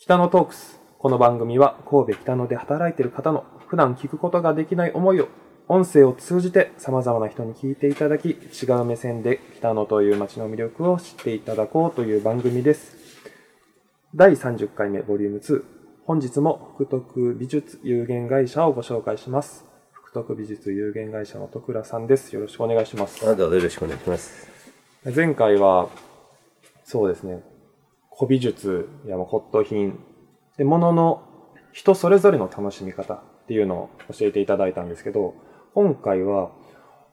[0.00, 0.78] 北野トークス。
[1.00, 5.26] この番組は神戸北野で働いている方の普段聞くことができない思いを
[5.66, 12.96] 音声を通じて様々な人に聞いていただき、違う目線で北野という街の魅力を知っていただこうという番組です。
[14.14, 15.64] 第30回目ボリューム2。
[16.06, 19.64] 本日も福徳美術有限会社をご紹介します。
[19.90, 22.32] 福徳美術有限会社の徳倉さんです。
[22.36, 23.28] よろしくお願いします。
[23.28, 24.48] あどうぞよろしくお願いします。
[25.12, 25.88] 前回は、
[26.84, 27.42] そうですね、
[28.18, 30.00] 古美術やまあ骨董品、
[30.56, 31.22] で、ものの
[31.72, 35.34] 人それぞれの楽しみ方っていうのを教えていただいたんですけど、
[35.74, 36.50] 今回は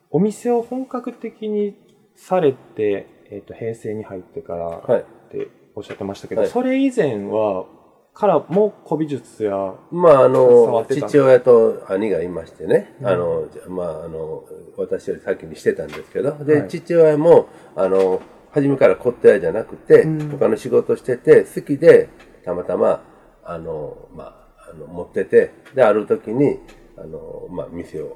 [0.09, 1.75] お店を本格的に
[2.15, 5.01] されて、えっ、と、平成に入ってからはい。
[5.01, 6.49] っておっしゃってましたけど、はい。
[6.49, 7.65] それ以前は、
[8.13, 13.07] からも古美術や、まあ、あの父親と兄がいましてね、うん。
[13.07, 14.45] あの、まあ、あの、
[14.77, 16.69] 私より先にしてたんですけど、で、はい。
[16.69, 18.21] 父親も、あの、
[18.55, 22.07] 初めから骨董屋じゃなくて、うん他の仕事してて、好きで、
[22.45, 23.03] たまたま、
[23.43, 26.59] あの、まあ、あの、持ってて、で、ある時に、
[26.97, 28.15] あの、まあ、店を、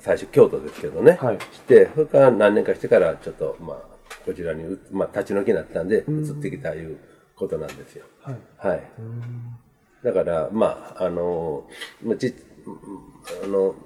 [0.00, 3.78] 最初京都ですけどね、はいして、それから何年かしてから、ちょっと、まあ、
[4.24, 6.98] こちらにう、まあ、立ち退きになったんで、ん移ってきたいう
[7.36, 8.04] ことなんですよ。
[8.22, 8.36] はい。
[8.58, 8.82] はい。
[10.02, 11.68] だから、まあ、あの、
[12.02, 12.34] まあ、ち、
[13.44, 13.76] あの、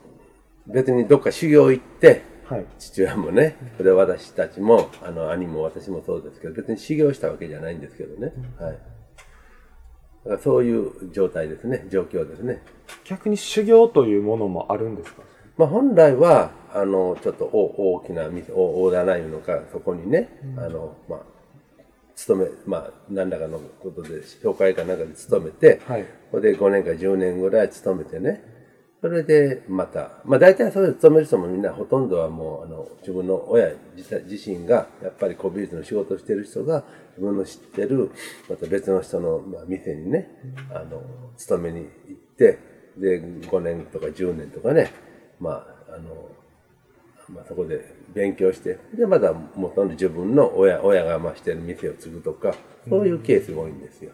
[0.67, 2.67] 別にどっか修行行って、はい。
[2.79, 8.33] 父親もね、それ私たちも、あの、兄も私もそうですけど、別に修行したわけじゃないんですけどね。
[8.59, 8.73] はい。
[8.73, 8.79] だ
[10.33, 12.61] からそういう状態ですね、状況ですね。
[13.05, 15.23] 逆に修行というものもあるんですか？
[15.57, 21.21] まあ本来は、あの、ちょっと大大きな店、大大棚いうのか、そこにね、あの、まあ、
[22.17, 26.05] 勤め、まあ、何らかのことで、紹介かなんかで勤めて、はい。
[26.31, 28.43] これで5年か10年ぐらい勤めてね。
[29.01, 36.85] それでまた、まあ大体そういう勤める人もみんなほとんどはもうあの自分の親自身がやっぱり古美術の仕事をしてる人が
[37.17, 38.11] 自分の知ってる
[38.49, 40.29] また別の人のまあ店にね、
[40.71, 41.03] あの、
[41.37, 42.59] 勤めに行って、
[42.99, 44.93] で5年とか10年とかね、
[45.41, 46.29] まああの、
[47.35, 52.55] まあ、そこで勉強して、で、まだもとんど自分の親、親がまあしてる店を継ぐとか、
[52.89, 54.13] そういうケースが多いんですよ。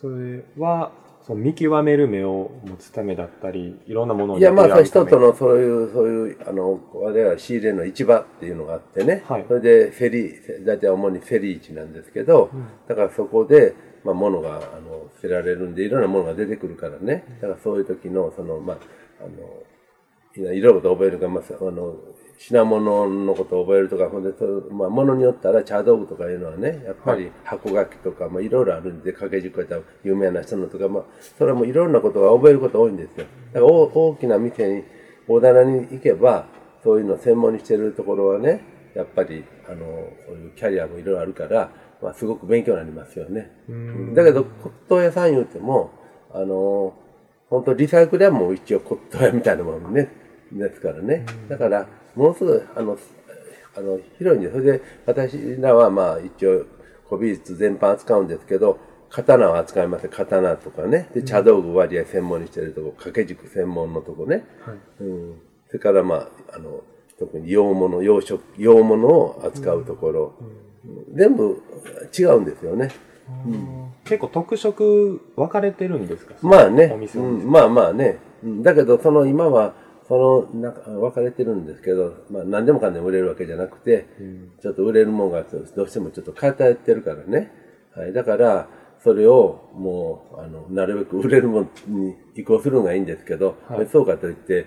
[0.00, 0.90] それは、
[1.26, 9.22] その見極める目を持つためだったり、いろんなものをいや、まあ、人との、のそういう、そういう、あの、我々は仕入れの市場っていうのがあってね。
[9.26, 12.50] はいそれで、フェリー、大体主にフェリー市なんですけど、
[12.88, 13.74] だからそこで、
[14.04, 17.24] まあ、物が、あの、捨てられるんで、いろんなものが出てくるからね。
[17.40, 18.78] だからそういう時の、その、まあ、
[19.20, 21.96] あの、いろいろとを覚えるか、まあ、あの、
[22.48, 24.32] 品物のことを覚えるとか、ほんで、
[24.72, 31.04] まあ、物によったら茶道具とかいうのはね、やっぱり箱書きとか、まあ、いろいろあるんで、掛け軸やったら有名な人のとか、まあ、
[31.38, 33.26] それもいろんなことが覚えること多いんですよ。
[33.52, 34.84] だから大大きな店に、
[35.28, 36.46] 大棚に行けば、
[36.82, 38.64] そういうのを専門にしてるところはね、
[38.96, 39.86] やっぱり、あの、
[40.26, 41.70] そういうキャリアもいろいろあるから、
[42.02, 43.52] まあ、すごく勉強になりますよね。
[43.70, 44.44] んだけど、
[44.88, 45.92] 骨董屋さん言うても、
[46.32, 46.94] あの、
[47.48, 50.10] 本当リサイクル屋も一応骨董屋みたいなものね、
[50.50, 51.24] ですからね。
[51.48, 52.98] だから、ものすごい、あの、
[53.76, 54.52] あの、広いんです。
[54.52, 56.64] それで、私らはまあ一応、
[57.08, 58.78] 古美術全般扱うんですけど、
[59.10, 60.08] 刀を扱います。
[60.08, 61.08] 刀とかね。
[61.14, 64.44] で、茶道具割合専門にしてるとこ、掛け軸専門のとこね。
[64.64, 64.76] はい。
[65.00, 65.34] うん。
[65.68, 66.82] それからまあ、あの、
[67.18, 70.34] 特に洋物、洋食、洋物を扱うところ、
[71.14, 71.62] 全部
[72.18, 72.90] 違うんですよね。
[74.04, 76.34] 結構特色分かれてるんですか？
[76.42, 78.18] まあねお、店のうん、まあまあね。
[78.42, 79.74] うんだけど、その今は、
[80.08, 84.06] その、なんか、分かれてるんですけど、まあ何でもかんでも売れるわけじゃなくて、
[84.60, 87.52] ちょっと売れるもんがどうしてもちょっと偏ってるからね。
[87.94, 88.12] はい。
[88.12, 88.68] だから、
[89.02, 94.66] それをもう、あの、なるべく売れるもんに移行するのがいいんですけど、はいそうかといって、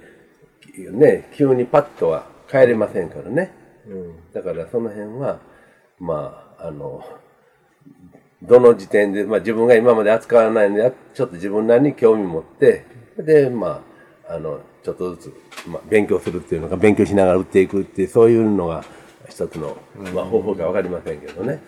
[0.91, 3.53] ね、急にパッとは帰れませんからね。
[3.88, 4.31] うん。
[4.34, 5.40] だからその辺は、
[6.00, 7.01] まあ、あの、
[8.41, 12.85] どの時点で、まあ自分が今まで扱わないので、ちょっと自分なりに興味持って、
[13.18, 13.84] で、ま
[14.28, 18.85] あ、あの、ちょっとずつ、まあ、勉強するっていうのか、勉強しながら売っていくっていう、そういうのが
[19.28, 19.75] 一つの、
[20.13, 21.59] まあ、方法かわかりませんけどね。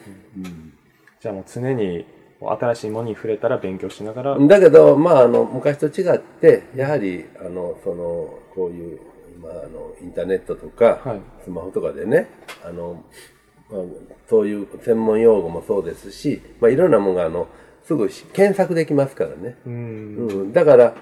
[1.19, 2.06] じゃあもう常に
[2.39, 9.00] 新しいものに触れたら勉強しながら、だけど、まあ、あの、昔と違って、やはり、あの、その、こういう、
[9.41, 11.21] まあ、あの、インターネットとか、はい。
[11.44, 12.27] スマホとかでね、
[12.63, 13.03] あの、
[13.71, 13.81] まあ、
[14.30, 17.47] そういう専門用語もそうですし、まあ、いろんなものが、あの、
[17.83, 19.57] すぐし検索できますからね。
[19.65, 20.94] うん、うん、だから、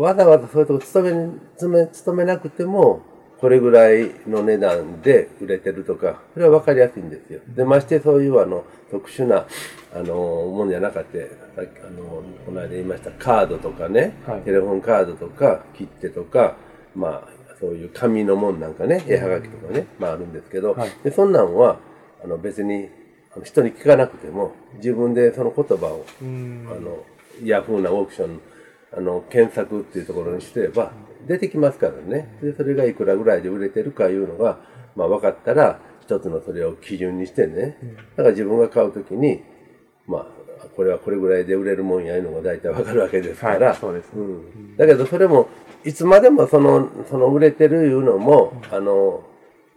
[0.00, 3.00] わざわざそういうとこ勤め、勤め、勤めなくても、
[3.38, 7.40] これぐらいの値段で売れてるとか、それは分かりやすいんですよ。
[7.48, 9.46] で、ましてそういうあの、特殊な、
[9.94, 14.42] あの、ものじゃなかった、さっきあの、この間言いましたカードとかね、はい。
[14.42, 16.56] テレフォンカードとか、切手とか、
[16.94, 17.28] まあ、
[17.58, 20.90] そういう紙のもんなんかね、絵はがきとかね、まああるんですけど、はい。
[21.02, 21.78] でそんなんは、
[22.22, 22.90] あの別に
[23.44, 26.68] 人に聞かなくても、自分でその言葉をうん。
[26.70, 27.04] あの、
[27.42, 28.40] ヤフーなオークション、
[28.92, 30.92] あの、検索っていうところにすれば、
[31.26, 32.38] 出てきますからね。
[32.42, 34.58] で、それがいくらぐらいで売れてるかいうのが、
[34.94, 37.78] まあ分かったら、一つのそれを基準にしてね。
[38.16, 39.42] だから自分が買うときに、
[40.06, 40.26] まあ、
[40.76, 43.68] これはこれぐらいで売れるもんやいうのが大体わかるわけですから。
[43.70, 44.76] はいそうですねん。
[44.76, 45.48] だけどそれも、
[45.84, 49.24] いつまでもその、その売れてるいうのも、あの、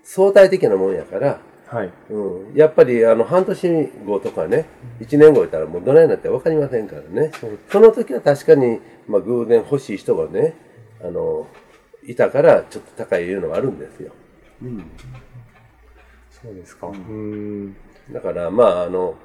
[0.03, 1.41] 相対的なもんやから、
[1.71, 1.91] はい。
[2.09, 4.65] うん、やっぱりあの半年後とかね、
[5.01, 7.31] 1年後いたらもうどないなって分かりませんからね。
[7.71, 10.55] その時は確かに、まあ、偶然欲しい人がね、
[11.03, 11.47] あの、
[12.07, 14.11] いたからちょっと高いいうのはあるんですよ。
[16.31, 16.87] そうですか。
[16.87, 17.75] うーん。
[18.11, 19.15] だからまああの、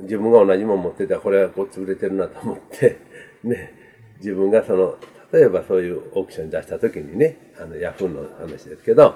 [0.00, 2.98] 自分が同じもん持ってたらこれはこっち売れてるなと思って、
[3.44, 3.74] ね、
[4.18, 4.96] 自分がその、
[5.32, 9.14] 例えばそういうオークションに出した時にね、あのヤフーの話ですけど、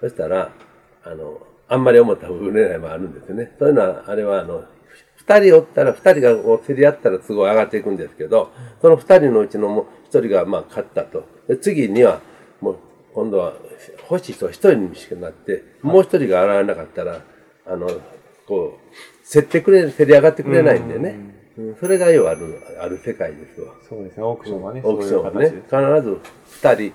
[0.00, 0.52] そしたら、
[1.02, 3.52] あの、あんまり思った方が売れないもあるんですよね。
[3.58, 4.64] そういうのは、あれはあの、
[5.16, 11.24] 二人おったら、二人がこう競り合ったらすごい上がっていくんですけど、その二人のうちのもう一人がまあ勝ったと。
[11.48, 12.20] で次には、
[12.60, 12.76] もう
[13.14, 13.54] 今度は
[14.10, 17.22] 欲しい人は一人にしかなって、もう一人が現れなかったら、
[17.66, 17.88] あの、
[18.46, 21.10] こう、競ってくれ、競り上がってくれないんでね。
[21.10, 23.74] うんそれが要はある、ある世界ですわ。
[23.86, 24.22] そうですね。
[24.22, 26.18] オークションはね、オークションはね、必形ず
[26.62, 26.92] 二人、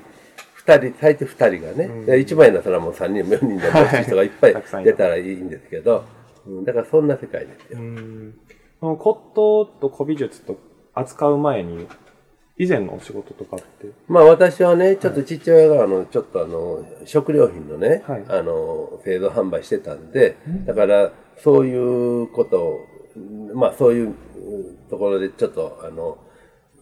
[0.68, 6.04] 二人、最低二人がね、で一番いいのはそれはもう三人、四人で欲しい人がいっぱい出たらいいんですけど、
[6.46, 6.66] うん。
[6.66, 7.80] だからそんな世界ですよ。
[8.82, 10.60] の骨董と古美術と
[10.94, 11.88] 扱う前に、
[12.58, 18.26] 以前のお仕事とかって、まあ私はね、ちょっと父親があの、ちょっとあの、食料品のね、はい。
[18.28, 20.36] あの、製造販売してたんで、
[20.66, 22.80] だからそういうことを、
[23.54, 24.14] まあそういううん
[24.90, 26.18] ところでちょっとあの、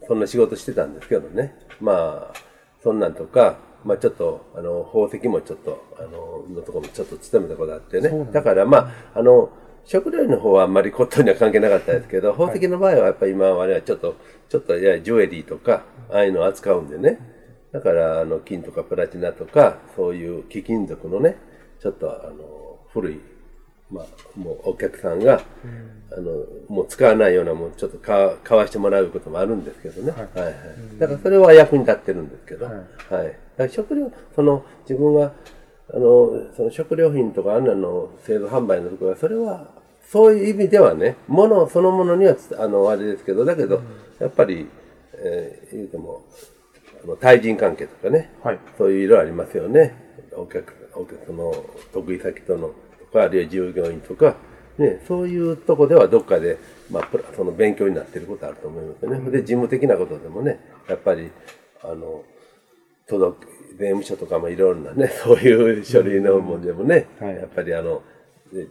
[0.07, 1.55] そんな仕事してたんですけどね。
[1.79, 2.33] まあ、
[2.81, 8.27] そんなんとか、まあちょっと、あの、宝石もちょっと、あの、のところもちょっと勤めたことあってね。
[8.33, 8.77] だからま
[9.13, 9.49] あ、あの、
[9.85, 14.15] 食料の方はあんまり骨董には関係なかったですけど、宝石の場合はやっぱり今はあれはちょっと、
[14.49, 17.19] ちょっとややジュエリーとか、ああいうのを扱うんでね。
[17.71, 21.37] だから、あの、金とかプラチナとか、そういう貴金属のね、
[21.79, 23.21] ちょっとあの、古い、
[23.91, 25.41] まあ、もうお客さんが、
[26.11, 30.11] あの、もう使わないようなもん、ちょっと買わ買わしてもらうこともあるんですけどね。
[30.11, 30.55] はい、はい、
[30.99, 32.75] だからそれは役に立ってるんですけど、はい。
[32.77, 35.33] だから食料、その、自分が、
[35.93, 39.69] あの、その食料品とかあんなの製造販売のところは、それは、
[40.07, 43.81] そういう意味ではね、物そのものにはつ、あの、あれですけど、だけど、
[44.19, 44.67] やっぱり、
[45.17, 46.23] えー言うても、
[47.03, 48.59] あの対人関係とかね、はい。
[48.77, 49.95] そういう色ありますよね。
[50.35, 51.53] お客、お客、その、
[51.93, 52.71] 得意先との、
[53.11, 54.35] とか、あるいは従業員とか、
[54.77, 56.57] ね、そういうとこではどっかで、
[56.91, 59.31] まあ、その勉強になっていることあると思いますよね。
[59.31, 60.59] で、事務的なことでもね、
[60.89, 61.31] やっぱり、
[61.81, 62.23] あの、
[63.07, 63.47] 届く、
[63.77, 67.35] 税務署とかもいろんなね、 そういう書類のもんでもね、はい。
[67.35, 68.03] やっぱりあの、
[68.51, 68.67] で、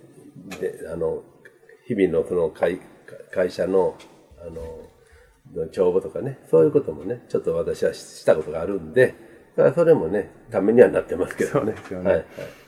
[0.60, 1.22] であの、
[1.86, 2.80] 日々のその会
[3.30, 3.96] 会社の、
[4.38, 4.50] あ
[5.58, 9.14] の、帳簿とかね、そういうこともね、ちょっと私はしたことがあるんで、
[9.56, 11.72] だからそれもね、ためにはなってますけどね。
[11.72, 12.10] そうですよね。
[12.10, 12.63] はいはい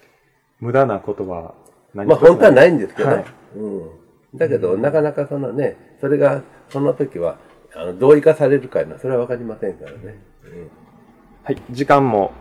[0.61, 1.55] 無駄なことは
[1.95, 3.25] 何まあ本当はないんですけど、はい
[3.57, 4.39] うん。
[4.39, 7.39] だけど、なかなかそのね、それが、その時は、
[7.75, 10.19] あの、どう生かされるかいうのは、それはわかりませんからね。
[11.43, 11.63] はい。
[11.71, 12.33] 時間も、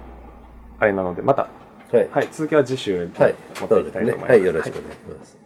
[0.80, 1.48] あれなので、また、
[1.92, 2.10] はい。
[2.10, 2.28] はい。
[2.32, 3.36] 続きは次週ではい。
[3.60, 3.92] 持っていき。
[3.92, 4.30] たいと思います。
[4.32, 5.45] はい、よろしくお願いします。